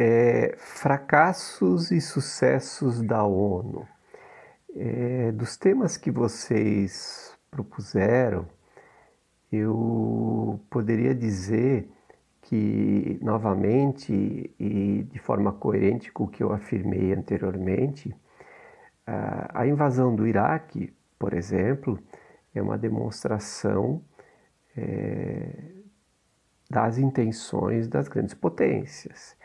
[0.00, 3.86] é, fracassos e sucessos da ONU.
[4.74, 8.46] É, dos temas que vocês propuseram,
[9.52, 11.86] eu poderia dizer
[12.40, 18.16] que, novamente e de forma coerente com o que eu afirmei anteriormente,
[19.52, 21.98] a invasão do Iraque, por exemplo,
[22.54, 24.00] é uma demonstração
[24.76, 25.72] é,
[26.70, 29.36] das intenções das grandes potências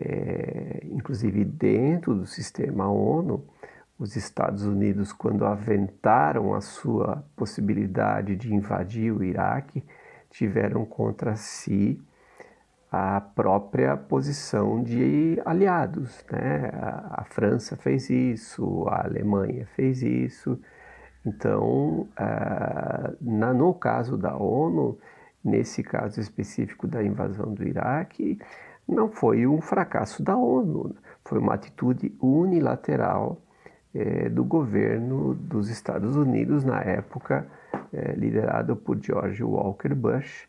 [0.00, 3.44] é, inclusive dentro do sistema ONU,
[3.98, 9.84] os Estados Unidos, quando aventaram a sua possibilidade de invadir o Iraque,
[10.30, 12.00] tiveram contra si
[12.90, 16.24] a própria posição de aliados.
[16.32, 16.70] Né?
[16.72, 20.58] A, a França fez isso, a Alemanha fez isso.
[21.24, 22.08] Então,
[23.20, 24.98] na, no caso da ONU,
[25.44, 28.38] nesse caso específico da invasão do Iraque,
[28.90, 33.40] não foi um fracasso da ONU, foi uma atitude unilateral
[33.94, 37.46] é, do governo dos Estados Unidos na época,
[37.92, 40.48] é, liderado por George Walker Bush,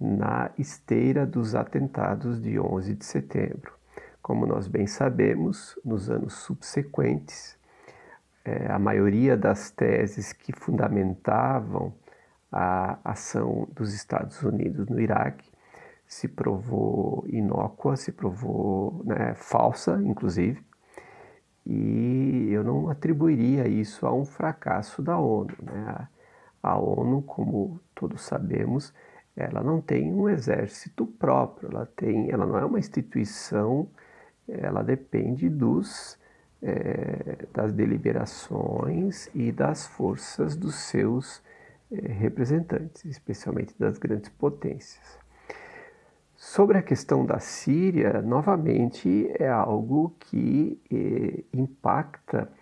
[0.00, 3.72] na esteira dos atentados de 11 de setembro.
[4.20, 7.56] Como nós bem sabemos, nos anos subsequentes,
[8.44, 11.94] é, a maioria das teses que fundamentavam
[12.50, 15.53] a ação dos Estados Unidos no Iraque
[16.14, 20.64] se provou inócua, se provou né, falsa, inclusive,
[21.66, 25.56] e eu não atribuiria isso a um fracasso da ONU.
[25.60, 26.08] Né?
[26.62, 28.94] A ONU, como todos sabemos,
[29.36, 33.88] ela não tem um exército próprio, ela, tem, ela não é uma instituição,
[34.46, 36.16] ela depende dos,
[36.62, 41.42] é, das deliberações e das forças dos seus
[41.90, 45.23] é, representantes, especialmente das grandes potências.
[46.46, 52.52] Sobre a questão da Síria, novamente é algo que eh, impacta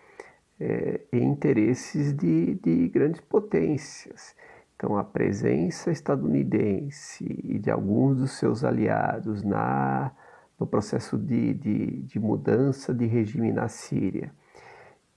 [0.59, 4.37] eh, em interesses de, de, grandes potências.
[4.77, 10.12] Então, a presença estadunidense e de alguns dos seus aliados na,
[10.61, 14.33] no processo de, de, de mudança de regime na Síria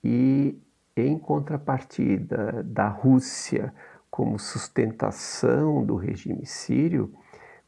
[0.04, 0.60] e,
[0.98, 3.72] em contrapartida, da Rússia
[4.10, 7.14] como sustentação do regime sírio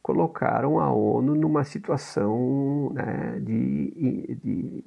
[0.02, 4.84] colocaram a ONU numa situação né, de, de,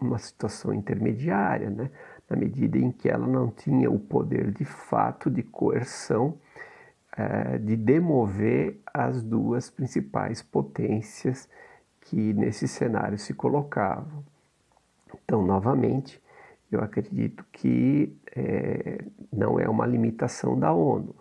[0.00, 1.90] uma situação intermediária, né,
[2.28, 6.38] na medida em que ela não tinha o poder de fato de coerção
[7.16, 11.48] é, de demover as duas principais potências
[12.02, 14.24] que nesse cenário se colocavam.
[15.24, 16.22] Então, novamente,
[16.70, 21.14] eu acredito que é, não é uma limitação da ONU,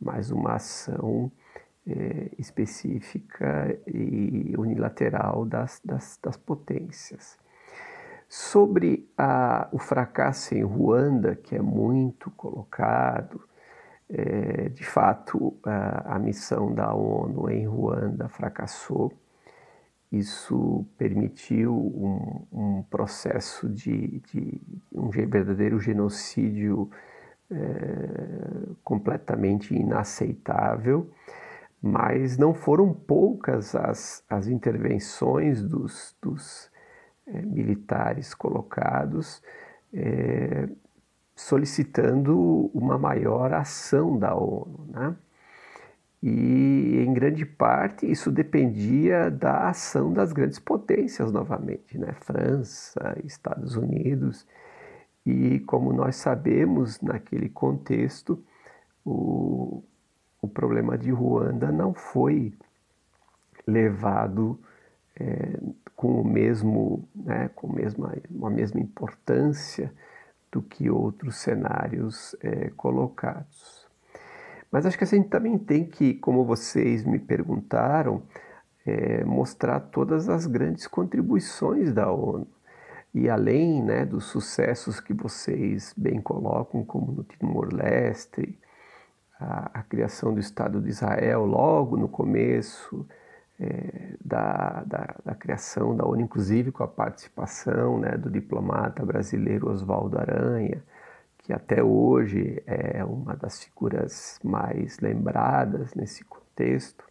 [0.00, 1.30] mas uma ação
[1.88, 7.38] é, específica e unilateral das, das, das potências.
[8.28, 13.40] Sobre a, o fracasso em Ruanda, que é muito colocado,
[14.10, 19.12] é, de fato a, a, missão da ONU em Ruanda fracassou
[20.10, 24.60] isso permitiu um, um processo de, de,
[24.92, 26.90] um verdadeiro genocídio
[27.50, 27.56] é,
[28.82, 31.10] completamente inaceitável,
[31.82, 36.70] mas não foram poucas as, as intervenções dos, dos
[37.26, 39.42] é, militares colocados
[39.92, 40.68] é,
[41.34, 44.86] solicitando uma maior ação da ONU.
[44.90, 45.16] Né?
[46.20, 52.12] E, em grande parte, isso dependia da ação das grandes potências novamente, né?
[52.12, 54.44] França, Estados Unidos.
[55.24, 58.42] E, como nós sabemos, naquele contexto,
[59.04, 59.84] o,
[60.48, 62.54] o problema de Ruanda não foi
[63.66, 64.58] levado
[65.20, 65.60] é,
[65.94, 69.92] com o mesmo, né, com mesma, a mesma importância
[70.50, 73.86] do que outros cenários é, colocados.
[74.70, 78.22] Mas acho que a gente também tem que, como vocês me perguntaram,
[78.86, 82.46] é, mostrar todas as grandes contribuições da ONU.
[83.14, 88.58] E além né, dos sucessos que vocês bem colocam, como no Timor-Leste,
[89.38, 93.06] a, a, criação do Estado de Israel logo no começo
[93.60, 99.70] é, da, da, da, criação da ONU, inclusive com a participação né, do diplomata brasileiro
[99.70, 100.82] Oswaldo Aranha,
[101.38, 107.08] que até hoje é uma das figuras mais lembradas nesse contexto,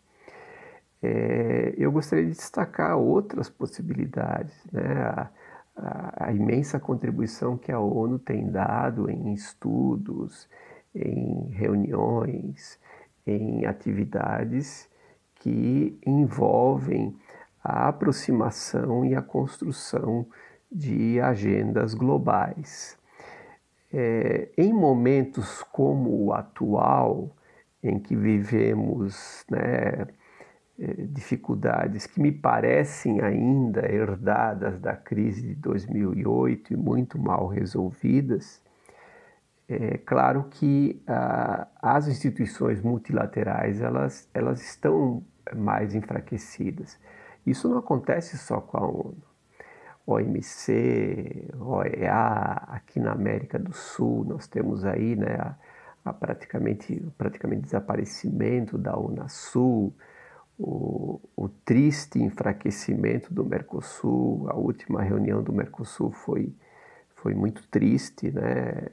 [1.01, 5.03] é, eu gostaria de destacar outras possibilidades, né?
[5.03, 5.29] A,
[5.75, 10.49] a, a, imensa contribuição que a ONU tem dado em estudos,
[10.97, 12.79] em reuniões,
[13.25, 14.89] em atividades
[15.35, 17.15] que envolvem
[17.63, 20.25] a aproximação e a construção
[20.71, 22.97] de agendas globais.
[23.91, 27.35] É, em momentos como o atual,
[27.81, 30.07] em que vivemos né,
[30.79, 38.61] é, dificuldades que me parecem ainda herdadas da crise de 2008 e muito mal resolvidas,
[39.69, 45.23] é claro que ah, as instituições multilaterais elas, elas estão
[45.55, 46.97] mais enfraquecidas.
[47.45, 49.23] Isso não acontece só com a ONU.
[50.05, 55.55] OMC, OEA, aqui na América do Sul, nós temos aí né, a,
[56.05, 59.93] a praticamente, praticamente desaparecimento da Unasul,
[60.57, 66.55] o, o, triste enfraquecimento do Mercosul, a última reunião do Mercosul foi,
[67.15, 68.87] foi muito triste, né?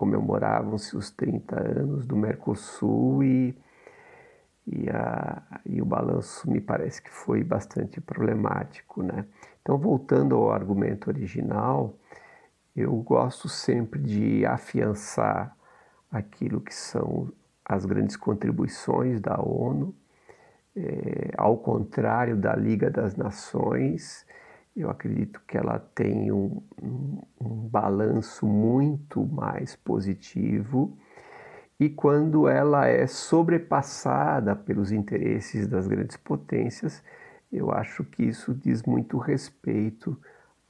[0.00, 3.54] Comemoravam-se os 30 anos do Mercosul e,
[4.66, 9.26] e, a, e o balanço me parece que foi bastante problemático, né?
[9.60, 11.94] Então, voltando ao argumento original,
[12.74, 15.54] eu gosto sempre de afiançar
[16.10, 17.30] aquilo que são
[17.62, 19.94] as grandes contribuições da ONU.
[20.74, 24.24] É, ao contrário da Liga das Nações,
[24.80, 30.96] eu acredito que ela tem um, um, balanço muito mais positivo.
[31.78, 37.02] E quando ela é sobrepassada pelos interesses das grandes potências,
[37.52, 40.16] eu acho que isso diz muito respeito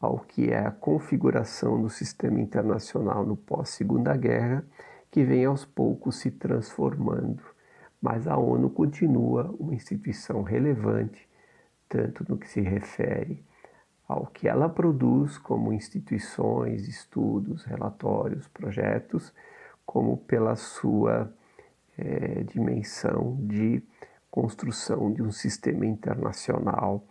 [0.00, 4.64] ao que é a configuração do sistema internacional no pós-Segunda Guerra,
[5.10, 7.42] que vem aos poucos se transformando.
[8.00, 11.28] Mas a ONU continua uma instituição relevante,
[11.88, 13.44] tanto no que se refere
[14.10, 19.32] ao que ela produz como instituições, estudos, relatórios, projetos,
[19.86, 21.32] como pela sua
[21.96, 23.80] é, dimensão de
[24.28, 27.04] construção de um sistema internacional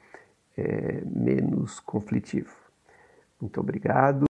[0.57, 2.53] é, menos conflitivo.
[3.39, 4.25] Muito obrigado.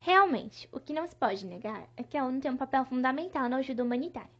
[0.00, 3.50] Realmente, o que não se pode negar é que a ONU tem um papel fundamental
[3.50, 4.30] na ajuda humanitária.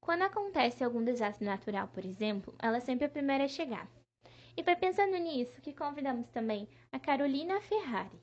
[0.00, 3.88] Quando acontece algum desastre natural, por exemplo, ela é sempre a primeira a chegar.
[4.56, 8.20] E foi pensando nisso que convidamos também a Carolina Ferrari,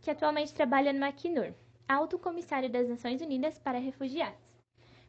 [0.00, 1.52] que atualmente trabalha no Acnur,
[1.88, 4.38] Alto Comissário das Nações Unidas para Refugiados,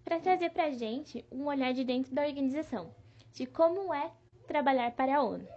[0.04, 2.94] para trazer para a gente um olhar de dentro da organização
[3.32, 4.12] de como é
[4.48, 5.48] trabalhar para a ONU.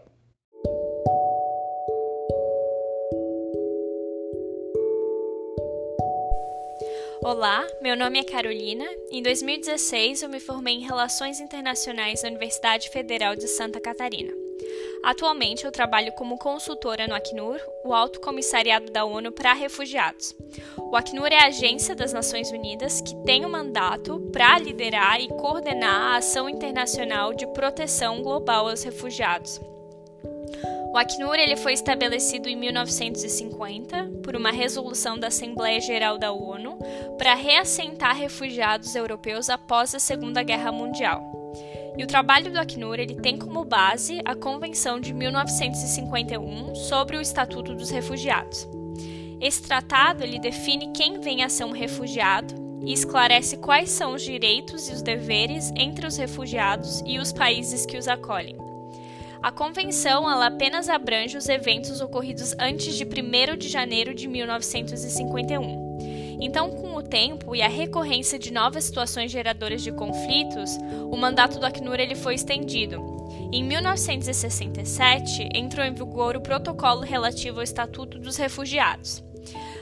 [7.22, 8.84] Olá, meu nome é Carolina.
[9.10, 14.47] Em 2016, eu me formei em Relações Internacionais na Universidade Federal de Santa Catarina.
[15.04, 20.34] Atualmente, eu trabalho como consultora no Acnur, o Alto Comissariado da ONU para Refugiados.
[20.78, 25.28] O Acnur é a agência das Nações Unidas que tem o mandato para liderar e
[25.28, 29.60] coordenar a ação internacional de proteção global aos refugiados.
[30.90, 36.78] O Acnur ele foi estabelecido em 1950 por uma resolução da Assembleia Geral da ONU
[37.18, 41.37] para reassentar refugiados europeus após a Segunda Guerra Mundial.
[41.98, 47.20] E o trabalho do Acnur ele tem como base a Convenção de 1951 sobre o
[47.20, 48.68] Estatuto dos Refugiados.
[49.40, 54.22] Esse tratado ele define quem vem a ser um refugiado e esclarece quais são os
[54.22, 58.56] direitos e os deveres entre os refugiados e os países que os acolhem.
[59.42, 65.87] A convenção ela apenas abrange os eventos ocorridos antes de 1 de janeiro de 1951.
[66.40, 70.78] Então, com o tempo e a recorrência de novas situações geradoras de conflitos,
[71.10, 73.18] o mandato do Acnur ele foi estendido.
[73.52, 79.24] Em 1967, entrou em vigor o protocolo relativo ao Estatuto dos Refugiados.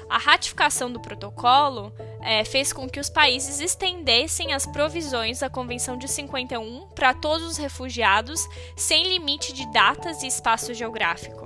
[0.08, 1.92] A ratificação do protocolo
[2.22, 7.46] é, fez com que os países estendessem as provisões da Convenção de 51 para todos
[7.46, 8.46] os refugiados,
[8.76, 11.45] sem limite de datas e espaço geográfico.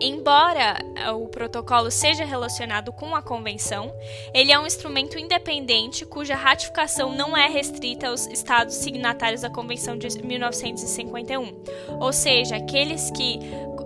[0.00, 3.92] Embora eh, o protocolo seja relacionado com a convenção,
[4.34, 9.96] ele é um instrumento independente cuja ratificação não é restrita aos estados signatários da Convenção
[9.96, 11.64] de 1951,
[12.00, 13.40] ou seja, aqueles que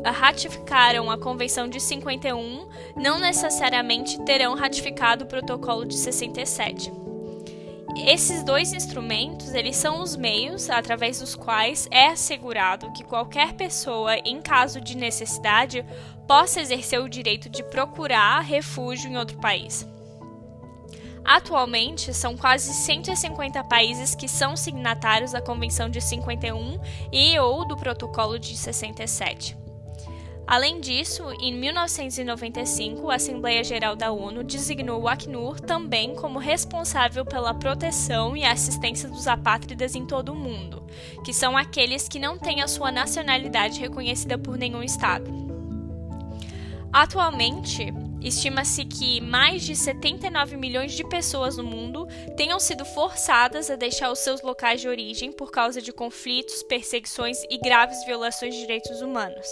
[0.05, 7.10] ratificaram a Convenção de 51 não necessariamente terão ratificado o protocolo de 67.
[7.97, 14.17] Esses dois instrumentos, eles são os meios através dos quais é assegurado que qualquer pessoa,
[14.25, 15.85] em caso de necessidade,
[16.27, 19.87] possa exercer o direito de procurar refúgio em outro país.
[21.25, 26.81] Atualmente, são quase 150 países que são signatários da Convenção de 51
[27.13, 29.57] e ou do Protocolo de 67.
[30.51, 37.25] Além disso, em 1995, a Assembleia Geral da ONU designou o Acnur também como responsável
[37.25, 40.85] pela proteção e assistência dos apátridas em todo o mundo,
[41.25, 45.31] que são aqueles que não têm a sua nacionalidade reconhecida por nenhum Estado.
[46.93, 52.07] Atualmente, Estima-se que mais de 79 milhões de pessoas no mundo
[52.37, 57.43] tenham sido forçadas a deixar os seus locais de origem por causa de conflitos, perseguições
[57.51, 59.47] e graves violações de direitos humanos.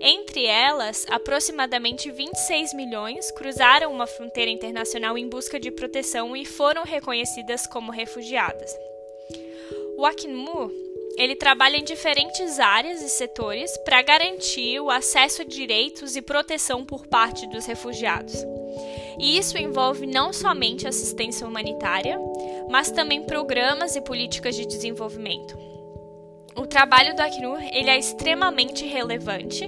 [0.00, 6.84] Entre elas, aproximadamente 26 milhões cruzaram uma fronteira internacional em busca de proteção e foram
[6.84, 8.72] reconhecidas como refugiadas.
[9.98, 10.70] O Acnur
[11.18, 16.84] ele trabalha em diferentes áreas e setores para garantir o acesso a direitos e proteção
[16.84, 18.34] por parte dos refugiados.
[19.18, 22.16] E isso envolve não somente assistência humanitária,
[22.70, 25.58] mas também programas e políticas de desenvolvimento.
[26.54, 29.66] O trabalho do Acnur ele é extremamente relevante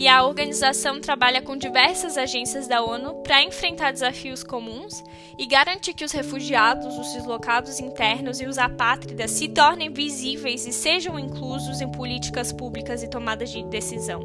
[0.00, 5.04] e a organização trabalha com diversas agências da ONU para enfrentar desafios comuns
[5.38, 10.72] e garantir que os refugiados, os deslocados internos e os apátridas se tornem visíveis e
[10.72, 14.22] sejam inclusos em políticas públicas e tomadas de decisão.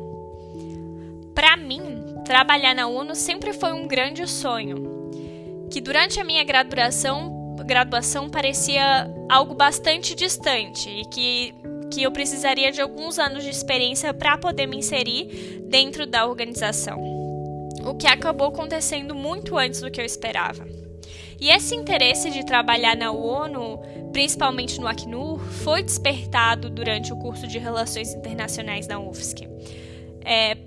[1.36, 1.82] Para mim,
[2.24, 5.10] trabalhar na ONU sempre foi um grande sonho,
[5.70, 12.72] que durante a minha graduação, graduação parecia algo bastante distante e que que eu precisaria
[12.72, 17.00] de alguns anos de experiência para poder me inserir dentro da organização,
[17.86, 20.66] o que acabou acontecendo muito antes do que eu esperava.
[21.40, 23.80] E esse interesse de trabalhar na ONU,
[24.14, 29.48] principalmente no Acnur, foi despertado durante o curso de Relações Internacionais da UFSC.
[30.24, 30.58] É,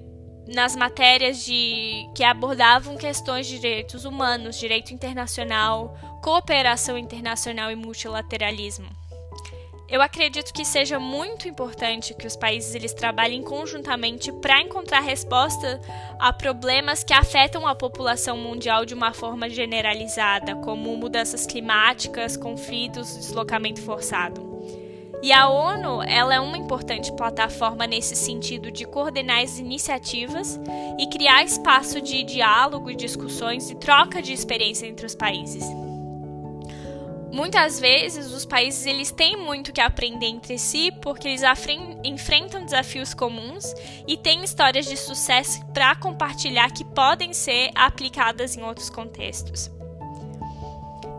[0.46, 8.88] nas matérias de que abordavam questões de direitos humanos, direito internacional, cooperação internacional e multilateralismo.
[9.90, 15.80] Eu acredito que seja muito importante que os países eles trabalhem conjuntamente para encontrar resposta
[16.18, 23.16] a problemas que afetam a população mundial de uma forma generalizada, como mudanças climáticas, conflitos,
[23.16, 24.46] deslocamento forçado.
[25.22, 30.60] E a ONU, ela é uma importante plataforma nesse sentido de coordenar as iniciativas
[30.98, 35.64] e criar espaço de diálogo, discussões e troca de experiência entre os países.
[37.32, 41.42] Muitas vezes os países eles têm muito que aprender entre si porque eles
[42.02, 43.74] enfrentam desafios comuns
[44.06, 49.70] e têm histórias de sucesso para compartilhar que podem ser aplicadas em outros contextos.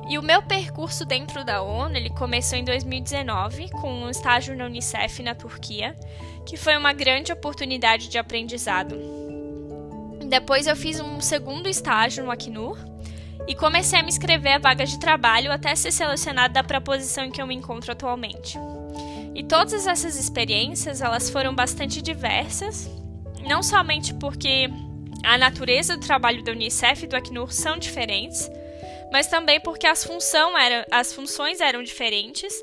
[0.10, 4.66] E o meu percurso dentro da ONU ele começou em 2019 com um estágio na
[4.66, 5.96] Unicef na Turquia,
[6.48, 8.96] que foi uma grande oportunidade de aprendizado.
[10.26, 12.80] Depois eu fiz um segundo estágio no Acnur,
[13.50, 17.26] e comecei a me inscrever a vagas de trabalho até ser selecionada para a posição
[17.26, 18.60] em que eu me encontro atualmente.
[19.34, 22.88] E todas essas experiências, elas foram bastante diversas,
[23.48, 24.70] não somente porque
[25.24, 28.48] a natureza do trabalho da Unicef e do Acnur são diferentes,
[29.12, 32.54] mas também porque as, função era, as funções eram diferentes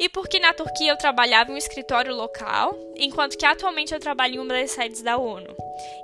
[0.00, 4.36] e porque na Turquia eu trabalhava em um escritório local, enquanto que atualmente eu trabalho
[4.36, 5.54] em uma das sedes da ONU.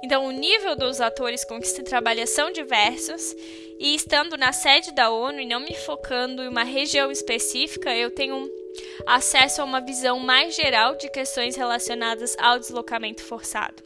[0.05, 3.35] Então, o nível dos atores com que se trabalha são diversos,
[3.81, 8.11] e estando na sede da ONU e não me focando em uma região específica, eu
[8.11, 8.51] tenho
[9.07, 13.86] acesso a uma visão mais geral de questões relacionadas ao deslocamento forçado.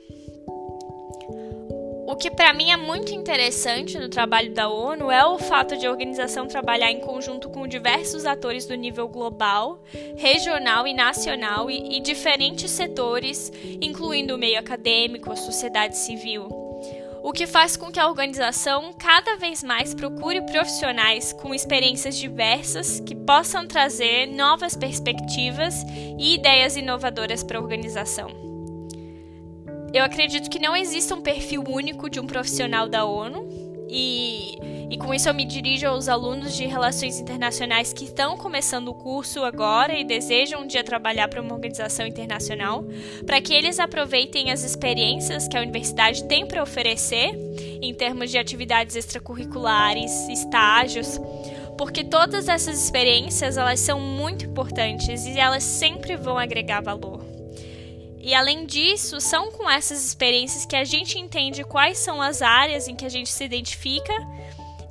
[2.11, 5.87] O que para mim é muito interessante no trabalho da ONU é o fato de
[5.87, 9.81] a organização trabalhar em conjunto com diversos atores do nível global,
[10.17, 16.49] regional e nacional e, e diferentes setores, incluindo o meio acadêmico, a sociedade civil.
[17.23, 22.99] O que faz com que a organização cada vez mais procure profissionais com experiências diversas
[22.99, 25.77] que possam trazer novas perspectivas
[26.19, 28.50] e ideias inovadoras para a organização.
[29.93, 33.49] Eu acredito que não existe um perfil único de um profissional da ONU.
[33.89, 34.57] E,
[34.89, 38.95] e com isso eu me dirijo aos alunos de relações internacionais que estão começando o
[38.95, 42.85] curso agora e desejam um dia trabalhar para uma organização internacional,
[43.27, 47.37] para que eles aproveitem as experiências que a universidade tem para oferecer
[47.83, 51.19] em termos de atividades extracurriculares, estágios,
[51.77, 57.30] porque todas essas experiências elas são muito importantes e elas sempre vão agregar valor.
[58.23, 62.87] E além disso, são com essas experiências que a gente entende quais são as áreas
[62.87, 64.13] em que a gente se identifica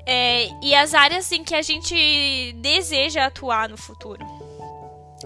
[0.06, 4.26] é, e as áreas em que a gente deseja atuar no futuro.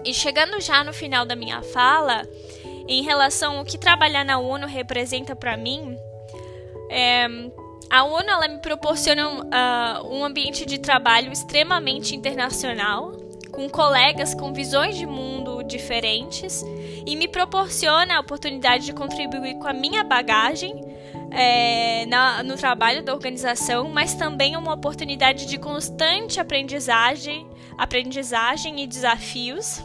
[0.04, 2.28] E chegando já no final da minha fala,
[2.86, 5.96] em relação ao que trabalhar na ONU representa para mim,
[6.90, 7.26] é,
[7.90, 13.12] a ONU ela me proporciona uh, um ambiente de trabalho extremamente internacional,
[13.50, 16.64] com colegas com visões de mundo diferentes
[17.06, 20.82] e me proporciona a oportunidade de contribuir com a minha bagagem
[21.30, 27.46] é, na, no trabalho da organização, mas também uma oportunidade de constante aprendizagem,
[27.76, 29.82] aprendizagem e desafios.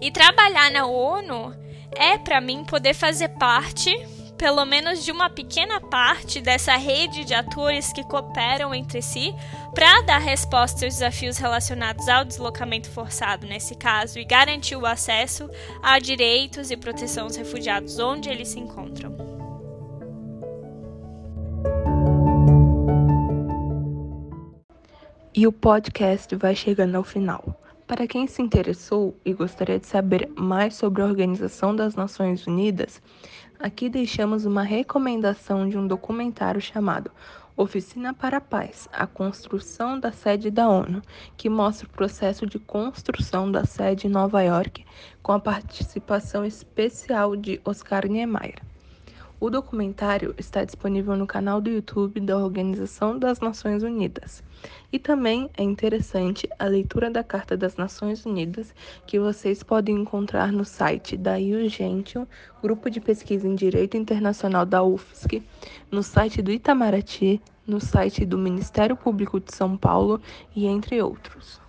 [0.00, 1.54] E trabalhar na ONU
[1.92, 3.94] é para mim poder fazer parte
[4.40, 9.34] pelo menos de uma pequena parte dessa rede de atores que cooperam entre si
[9.74, 15.46] para dar resposta aos desafios relacionados ao deslocamento forçado, nesse caso, e garantir o acesso
[15.82, 19.14] a direitos e proteção aos refugiados onde eles se encontram.
[25.34, 27.60] E o podcast vai chegando ao final.
[27.90, 33.02] Para quem se interessou e gostaria de saber mais sobre a Organização das Nações Unidas,
[33.62, 37.10] Aqui deixamos uma recomendação de um documentário chamado
[37.54, 41.02] Oficina para a Paz, a construção da sede da ONU,
[41.36, 44.82] que mostra o processo de construção da sede em Nova York,
[45.22, 48.62] com a participação especial de Oscar Niemeyer.
[49.38, 54.42] O documentário está disponível no canal do YouTube da Organização das Nações Unidas.
[54.92, 58.74] E também é interessante a leitura da Carta das Nações Unidas,
[59.06, 62.26] que vocês podem encontrar no site da Urgentium,
[62.62, 65.42] Grupo de Pesquisa em Direito Internacional da UFSC,
[65.90, 70.20] no site do Itamaraty, no site do Ministério Público de São Paulo
[70.54, 71.60] e entre outros.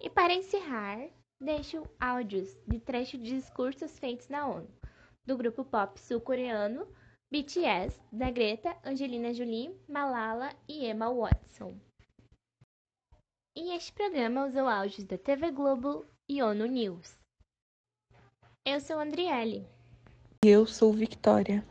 [0.00, 0.98] E para encerrar,
[1.38, 4.68] deixo áudios de trechos de discursos feitos na ONU
[5.26, 6.86] do grupo pop sul-coreano
[7.32, 11.78] BTS, da Greta, Angelina Jolie, Malala e Emma Watson.
[13.56, 17.16] E este programa usou áudios da TV Globo e ONU News.
[18.66, 19.64] Eu sou Andriele.
[20.44, 21.64] E eu sou Victoria.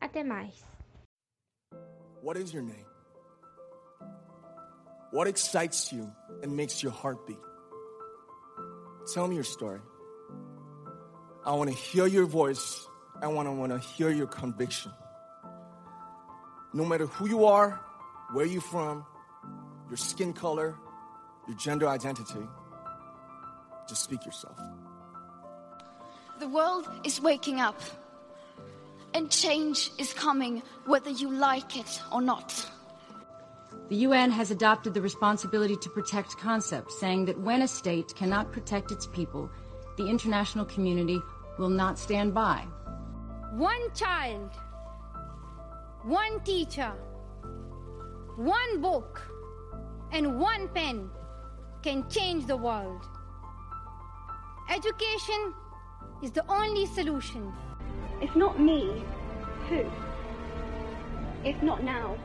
[0.00, 0.64] Até mais.
[2.22, 2.86] What is your name?
[5.12, 6.04] What excites you
[6.44, 7.40] and makes your heart beat?
[9.12, 9.80] Tell me your story.
[11.44, 12.88] I want to hear your voice.
[13.20, 14.92] I want to want to hear your conviction.
[16.72, 17.80] No matter who you are,
[18.32, 19.04] where you're from,
[19.88, 20.76] your skin color,
[21.48, 22.46] your gender identity,
[23.88, 24.58] just speak yourself.
[26.38, 27.80] The world is waking up,
[29.14, 32.70] and change is coming whether you like it or not.
[33.88, 38.52] The UN has adopted the responsibility to protect concept, saying that when a state cannot
[38.52, 39.50] protect its people,
[39.96, 41.20] the international community
[41.58, 42.66] will not stand by.
[43.52, 44.50] One child,
[46.04, 46.92] one teacher,
[48.36, 49.22] one book,
[50.12, 51.10] and one pen
[51.82, 53.06] can change the world.
[54.70, 55.54] Education
[56.22, 57.52] is the only solution.
[58.20, 59.02] If not me,
[59.68, 59.84] who?
[61.42, 62.16] If not now,